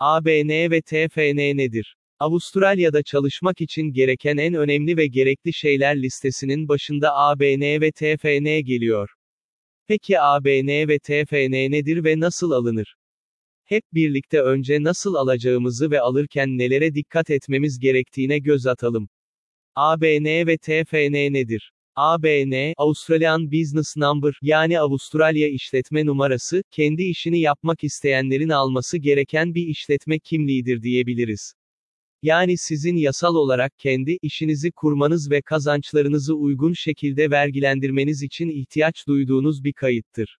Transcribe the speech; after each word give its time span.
ABN 0.00 0.70
ve 0.70 0.82
TFN 0.82 1.56
nedir? 1.56 1.96
Avustralya'da 2.18 3.02
çalışmak 3.02 3.60
için 3.60 3.92
gereken 3.92 4.36
en 4.36 4.54
önemli 4.54 4.96
ve 4.96 5.06
gerekli 5.06 5.52
şeyler 5.52 6.02
listesinin 6.02 6.68
başında 6.68 7.14
ABN 7.14 7.80
ve 7.80 7.92
TFN 7.92 8.60
geliyor. 8.60 9.10
Peki 9.86 10.20
ABN 10.20 10.88
ve 10.88 10.98
TFN 10.98 11.70
nedir 11.70 12.04
ve 12.04 12.20
nasıl 12.20 12.50
alınır? 12.50 12.96
Hep 13.64 13.84
birlikte 13.94 14.42
önce 14.42 14.82
nasıl 14.82 15.14
alacağımızı 15.14 15.90
ve 15.90 16.00
alırken 16.00 16.58
nelere 16.58 16.94
dikkat 16.94 17.30
etmemiz 17.30 17.78
gerektiğine 17.78 18.38
göz 18.38 18.66
atalım. 18.66 19.08
ABN 19.74 20.46
ve 20.46 20.58
TFN 20.58 21.32
nedir? 21.32 21.72
ABN, 22.00 22.74
Australian 22.76 23.52
Business 23.52 23.96
Number, 23.96 24.38
yani 24.42 24.80
Avustralya 24.80 25.48
işletme 25.48 26.06
numarası, 26.06 26.62
kendi 26.70 27.02
işini 27.02 27.40
yapmak 27.40 27.84
isteyenlerin 27.84 28.48
alması 28.48 28.98
gereken 28.98 29.54
bir 29.54 29.66
işletme 29.66 30.18
kimliğidir 30.18 30.82
diyebiliriz. 30.82 31.54
Yani 32.22 32.56
sizin 32.58 32.96
yasal 32.96 33.34
olarak 33.34 33.78
kendi 33.78 34.18
işinizi 34.22 34.70
kurmanız 34.72 35.30
ve 35.30 35.42
kazançlarınızı 35.42 36.34
uygun 36.34 36.72
şekilde 36.72 37.30
vergilendirmeniz 37.30 38.22
için 38.22 38.48
ihtiyaç 38.48 39.06
duyduğunuz 39.06 39.64
bir 39.64 39.72
kayıttır. 39.72 40.38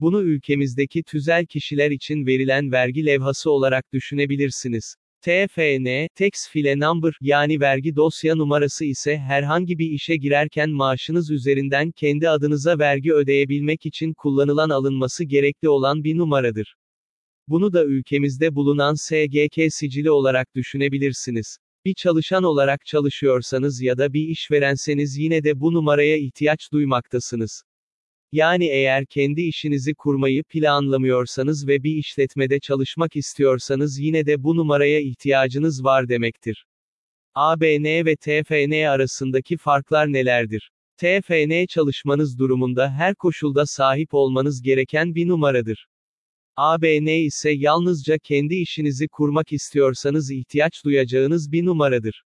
Bunu 0.00 0.22
ülkemizdeki 0.22 1.02
tüzel 1.02 1.46
kişiler 1.46 1.90
için 1.90 2.26
verilen 2.26 2.72
vergi 2.72 3.06
levhası 3.06 3.50
olarak 3.50 3.92
düşünebilirsiniz. 3.92 4.96
TFN, 5.22 6.08
Tax 6.14 6.48
File 6.50 6.78
Number, 6.80 7.12
yani 7.20 7.60
vergi 7.60 7.96
dosya 7.96 8.34
numarası 8.34 8.84
ise 8.84 9.18
herhangi 9.18 9.78
bir 9.78 9.90
işe 9.90 10.16
girerken 10.16 10.70
maaşınız 10.70 11.30
üzerinden 11.30 11.90
kendi 11.90 12.28
adınıza 12.28 12.78
vergi 12.78 13.12
ödeyebilmek 13.12 13.86
için 13.86 14.14
kullanılan 14.14 14.70
alınması 14.70 15.24
gerekli 15.24 15.68
olan 15.68 16.04
bir 16.04 16.16
numaradır. 16.16 16.76
Bunu 17.48 17.72
da 17.72 17.84
ülkemizde 17.84 18.54
bulunan 18.54 18.94
SGK 18.94 19.72
sicili 19.74 20.10
olarak 20.10 20.54
düşünebilirsiniz. 20.54 21.58
Bir 21.84 21.94
çalışan 21.94 22.44
olarak 22.44 22.86
çalışıyorsanız 22.86 23.82
ya 23.82 23.98
da 23.98 24.12
bir 24.12 24.28
işverenseniz 24.28 25.16
yine 25.16 25.44
de 25.44 25.60
bu 25.60 25.74
numaraya 25.74 26.16
ihtiyaç 26.16 26.72
duymaktasınız. 26.72 27.62
Yani 28.32 28.66
eğer 28.66 29.06
kendi 29.06 29.42
işinizi 29.42 29.94
kurmayı 29.94 30.44
planlamıyorsanız 30.44 31.66
ve 31.68 31.82
bir 31.82 31.96
işletmede 31.96 32.60
çalışmak 32.60 33.16
istiyorsanız 33.16 33.98
yine 33.98 34.26
de 34.26 34.42
bu 34.44 34.56
numaraya 34.56 35.00
ihtiyacınız 35.00 35.84
var 35.84 36.08
demektir. 36.08 36.66
ABN 37.34 38.04
ve 38.04 38.16
TFN 38.16 38.86
arasındaki 38.86 39.56
farklar 39.56 40.12
nelerdir? 40.12 40.72
TFN 40.96 41.66
çalışmanız 41.66 42.38
durumunda 42.38 42.90
her 42.92 43.14
koşulda 43.14 43.66
sahip 43.66 44.14
olmanız 44.14 44.62
gereken 44.62 45.14
bir 45.14 45.28
numaradır. 45.28 45.88
ABN 46.56 47.06
ise 47.06 47.50
yalnızca 47.50 48.18
kendi 48.18 48.54
işinizi 48.54 49.08
kurmak 49.08 49.52
istiyorsanız 49.52 50.30
ihtiyaç 50.30 50.84
duyacağınız 50.84 51.52
bir 51.52 51.64
numaradır. 51.64 52.24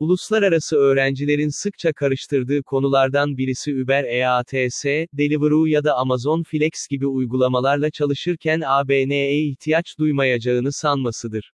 Uluslararası 0.00 0.76
öğrencilerin 0.76 1.48
sıkça 1.48 1.92
karıştırdığı 1.92 2.62
konulardan 2.62 3.36
birisi 3.36 3.82
Uber 3.82 4.04
EATS, 4.04 4.84
Deliveroo 5.12 5.66
ya 5.66 5.84
da 5.84 5.94
Amazon 5.94 6.42
Flex 6.42 6.88
gibi 6.90 7.06
uygulamalarla 7.06 7.90
çalışırken 7.90 8.62
ABN'ye 8.66 9.42
ihtiyaç 9.42 9.98
duymayacağını 9.98 10.72
sanmasıdır. 10.72 11.52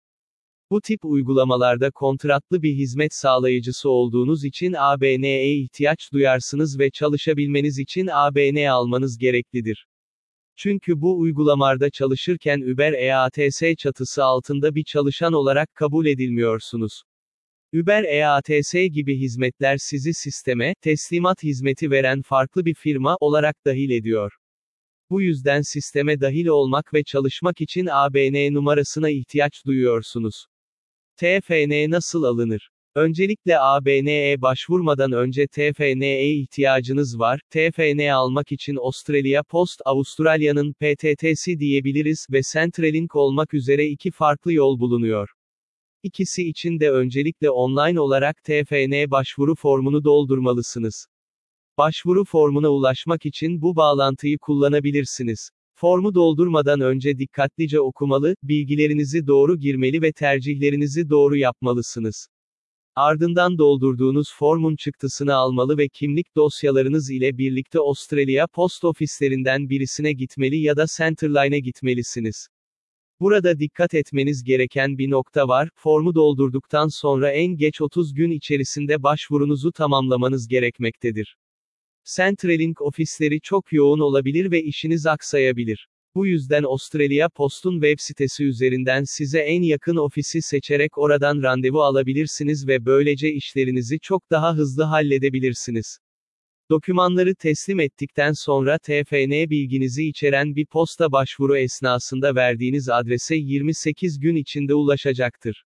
Bu 0.71 0.81
tip 0.81 1.05
uygulamalarda 1.05 1.91
kontratlı 1.91 2.63
bir 2.63 2.75
hizmet 2.75 3.15
sağlayıcısı 3.15 3.91
olduğunuz 3.91 4.45
için 4.45 4.75
ABN'ye 4.79 5.57
ihtiyaç 5.57 6.13
duyarsınız 6.13 6.79
ve 6.79 6.91
çalışabilmeniz 6.91 7.79
için 7.79 8.07
ABN 8.13 8.67
almanız 8.67 9.19
gereklidir. 9.19 9.87
Çünkü 10.57 11.01
bu 11.01 11.19
uygulamalarda 11.19 11.91
çalışırken 11.91 12.61
Uber 12.61 12.93
EATS 12.93 13.63
çatısı 13.79 14.25
altında 14.25 14.75
bir 14.75 14.85
çalışan 14.85 15.33
olarak 15.33 15.75
kabul 15.75 16.07
edilmiyorsunuz. 16.07 17.03
Uber 17.75 18.05
EATS 18.05 18.75
gibi 18.75 19.19
hizmetler 19.19 19.77
sizi 19.79 20.15
sisteme, 20.15 20.75
teslimat 20.81 21.43
hizmeti 21.43 21.91
veren 21.91 22.23
farklı 22.23 22.65
bir 22.65 22.75
firma 22.75 23.17
olarak 23.21 23.57
dahil 23.67 23.91
ediyor. 23.91 24.33
Bu 25.11 25.23
yüzden 25.23 25.63
sisteme 25.63 26.21
dahil 26.21 26.47
olmak 26.47 26.95
ve 26.95 27.05
çalışmak 27.05 27.61
için 27.61 27.87
ABN 27.87 28.55
numarasına 28.55 29.11
ihtiyaç 29.11 29.67
duyuyorsunuz. 29.67 30.47
TFN 31.17 31.91
nasıl 31.91 32.23
alınır? 32.23 32.71
Öncelikle 32.95 33.59
ABN'ye 33.59 34.43
başvurmadan 34.43 35.13
önce 35.13 35.47
TFN'ye 35.47 36.35
ihtiyacınız 36.35 37.19
var. 37.19 37.41
TFN 37.51 38.09
almak 38.09 38.53
için 38.53 38.77
Australia 38.77 39.43
Post, 39.43 39.81
Avustralya'nın 39.85 40.73
PTT'si 40.73 41.59
diyebiliriz 41.59 42.27
ve 42.33 42.41
Centrelink 42.53 43.17
olmak 43.17 43.55
üzere 43.55 43.87
iki 43.87 44.11
farklı 44.11 44.53
yol 44.53 44.81
bulunuyor. 44.81 45.31
İkisi 46.03 46.49
için 46.49 46.81
de 46.81 46.91
öncelikle 46.91 47.51
online 47.51 48.01
olarak 48.01 48.45
TFN 48.45 49.11
başvuru 49.11 49.55
formunu 49.55 50.05
doldurmalısınız. 50.05 51.07
Başvuru 51.79 52.25
formuna 52.25 52.69
ulaşmak 52.69 53.27
için 53.27 53.63
bu 53.63 53.77
bağlantıyı 53.77 54.39
kullanabilirsiniz. 54.39 55.51
Formu 55.75 56.15
doldurmadan 56.15 56.81
önce 56.81 57.19
dikkatlice 57.19 57.81
okumalı, 57.81 58.35
bilgilerinizi 58.43 59.27
doğru 59.27 59.59
girmeli 59.59 60.03
ve 60.03 60.13
tercihlerinizi 60.13 61.11
doğru 61.11 61.37
yapmalısınız. 61.37 62.29
Ardından 62.97 63.59
doldurduğunuz 63.59 64.35
formun 64.35 64.77
çıktısını 64.77 65.35
almalı 65.35 65.79
ve 65.79 65.89
kimlik 65.89 66.37
dosyalarınız 66.37 67.11
ile 67.11 67.39
birlikte 67.39 67.79
Australia 67.79 68.47
post 68.47 68.85
ofislerinden 68.85 69.71
birisine 69.71 70.13
gitmeli 70.13 70.57
ya 70.59 70.77
da 70.77 70.87
Centerline'e 70.97 71.61
gitmelisiniz. 71.61 72.49
Burada 73.21 73.59
dikkat 73.59 73.95
etmeniz 73.95 74.45
gereken 74.45 74.99
bir 74.99 75.11
nokta 75.11 75.49
var, 75.49 75.69
formu 75.75 76.15
doldurduktan 76.15 76.89
sonra 76.89 77.31
en 77.31 77.57
geç 77.57 77.81
30 77.81 78.15
gün 78.15 78.31
içerisinde 78.31 79.03
başvurunuzu 79.03 79.73
tamamlamanız 79.73 80.49
gerekmektedir. 80.49 81.37
Centrelink 82.05 82.83
ofisleri 82.83 83.41
çok 83.41 83.73
yoğun 83.73 83.99
olabilir 84.01 84.51
ve 84.51 84.63
işiniz 84.63 85.07
aksayabilir. 85.07 85.89
Bu 86.15 86.27
yüzden 86.27 86.63
Australia 86.63 87.29
Post'un 87.29 87.75
web 87.75 88.01
sitesi 88.01 88.45
üzerinden 88.45 89.05
size 89.05 89.39
en 89.39 89.63
yakın 89.63 89.97
ofisi 89.97 90.43
seçerek 90.43 90.99
oradan 90.99 91.43
randevu 91.43 91.83
alabilirsiniz 91.83 92.69
ve 92.69 92.87
böylece 92.87 93.33
işlerinizi 93.33 94.01
çok 94.01 94.31
daha 94.31 94.55
hızlı 94.57 94.83
halledebilirsiniz. 94.83 95.99
Dokümanları 96.73 97.35
teslim 97.35 97.81
ettikten 97.81 98.33
sonra 98.33 98.79
TFN 98.79 99.51
bilginizi 99.51 100.09
içeren 100.09 100.57
bir 100.57 100.67
posta 100.67 101.13
başvuru 101.13 101.57
esnasında 101.57 102.35
verdiğiniz 102.35 102.89
adrese 102.89 103.37
28 103.37 104.21
gün 104.21 104.37
içinde 104.37 104.75
ulaşacaktır. 104.75 105.65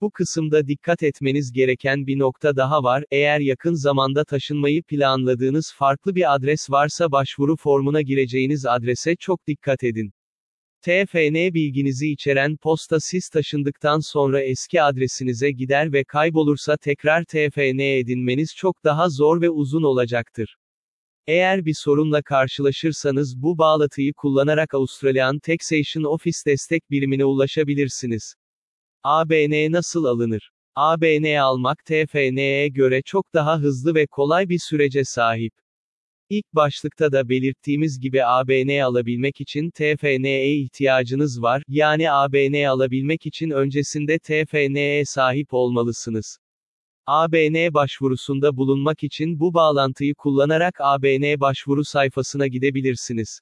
Bu 0.00 0.10
kısımda 0.10 0.66
dikkat 0.66 1.02
etmeniz 1.02 1.52
gereken 1.52 2.06
bir 2.06 2.18
nokta 2.18 2.56
daha 2.56 2.82
var. 2.82 3.04
Eğer 3.10 3.40
yakın 3.40 3.74
zamanda 3.74 4.24
taşınmayı 4.24 4.82
planladığınız 4.82 5.72
farklı 5.76 6.14
bir 6.14 6.34
adres 6.34 6.70
varsa 6.70 7.12
başvuru 7.12 7.56
formuna 7.56 8.02
gireceğiniz 8.02 8.66
adrese 8.66 9.16
çok 9.16 9.46
dikkat 9.46 9.84
edin. 9.84 10.12
TFN 10.82 11.54
bilginizi 11.54 12.10
içeren 12.12 12.56
posta 12.56 13.00
siz 13.00 13.28
taşındıktan 13.28 14.00
sonra 14.00 14.42
eski 14.42 14.82
adresinize 14.82 15.50
gider 15.50 15.92
ve 15.92 16.04
kaybolursa 16.04 16.76
tekrar 16.76 17.24
TFN 17.24 17.98
edinmeniz 17.98 18.54
çok 18.56 18.84
daha 18.84 19.08
zor 19.08 19.40
ve 19.40 19.50
uzun 19.50 19.82
olacaktır. 19.82 20.56
Eğer 21.26 21.64
bir 21.64 21.74
sorunla 21.74 22.22
karşılaşırsanız 22.22 23.42
bu 23.42 23.58
bağlatıyı 23.58 24.12
kullanarak 24.14 24.74
Australian 24.74 25.38
Taxation 25.38 26.04
Office 26.04 26.38
destek 26.46 26.90
birimine 26.90 27.24
ulaşabilirsiniz. 27.24 28.34
ABN 29.02 29.72
nasıl 29.72 30.04
alınır? 30.04 30.50
ABN 30.74 31.38
almak 31.40 31.84
TFN'ye 31.84 32.68
göre 32.68 33.02
çok 33.02 33.34
daha 33.34 33.58
hızlı 33.58 33.94
ve 33.94 34.06
kolay 34.06 34.48
bir 34.48 34.58
sürece 34.58 35.04
sahip. 35.04 35.52
İlk 36.30 36.54
başlıkta 36.54 37.12
da 37.12 37.28
belirttiğimiz 37.28 38.00
gibi 38.00 38.24
ABN 38.24 38.82
alabilmek 38.82 39.40
için 39.40 39.70
TFN'ye 39.70 40.56
ihtiyacınız 40.56 41.42
var, 41.42 41.62
yani 41.68 42.10
ABN 42.10 42.68
alabilmek 42.68 43.26
için 43.26 43.50
öncesinde 43.50 44.18
TFN'ye 44.18 45.04
sahip 45.04 45.54
olmalısınız. 45.54 46.38
ABN 47.06 47.74
başvurusunda 47.74 48.56
bulunmak 48.56 49.02
için 49.02 49.40
bu 49.40 49.54
bağlantıyı 49.54 50.14
kullanarak 50.14 50.74
ABN 50.80 51.40
başvuru 51.40 51.84
sayfasına 51.84 52.46
gidebilirsiniz. 52.46 53.40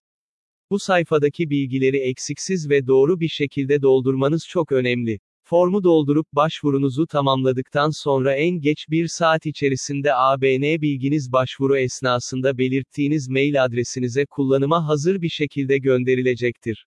Bu 0.71 0.79
sayfadaki 0.79 1.51
bilgileri 1.51 1.99
eksiksiz 1.99 2.71
ve 2.71 2.87
doğru 2.87 3.21
bir 3.21 3.29
şekilde 3.29 3.83
doldurmanız 3.83 4.47
çok 4.49 4.73
önemli. 4.73 5.21
Formu 5.47 5.85
doldurup 5.85 6.27
başvurunuzu 6.33 7.07
tamamladıktan 7.07 7.91
sonra 7.91 8.35
en 8.35 8.61
geç 8.61 8.87
bir 8.91 9.09
saat 9.09 9.47
içerisinde 9.47 10.15
ABN 10.15 10.81
bilginiz 10.83 11.33
başvuru 11.33 11.79
esnasında 11.79 12.59
belirttiğiniz 12.59 13.29
mail 13.29 13.65
adresinize 13.65 14.27
kullanıma 14.27 14.89
hazır 14.89 15.23
bir 15.23 15.29
şekilde 15.29 15.79
gönderilecektir. 15.79 16.87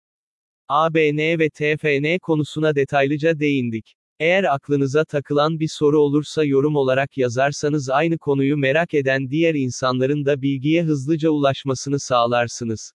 ABN 0.68 1.40
ve 1.40 1.50
TFN 1.50 2.20
konusuna 2.22 2.76
detaylıca 2.76 3.40
değindik. 3.40 3.96
Eğer 4.20 4.44
aklınıza 4.44 5.06
takılan 5.06 5.60
bir 5.60 5.68
soru 5.68 6.00
olursa 6.00 6.44
yorum 6.44 6.76
olarak 6.76 7.18
yazarsanız 7.18 7.90
aynı 7.90 8.18
konuyu 8.18 8.58
merak 8.58 8.94
eden 8.94 9.30
diğer 9.30 9.56
insanların 9.56 10.26
da 10.26 10.42
bilgiye 10.42 10.84
hızlıca 10.84 11.30
ulaşmasını 11.30 12.00
sağlarsınız. 12.00 12.94